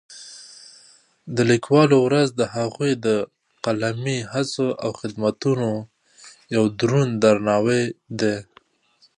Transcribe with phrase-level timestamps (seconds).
[1.35, 3.07] د لیکوالو ورځ د هغوی د
[3.65, 5.69] قلمي هڅو او خدمتونو
[6.55, 7.83] یو دروند درناوی
[8.19, 8.35] دی.